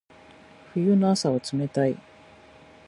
[0.73, 1.95] 冬の朝は冷たい。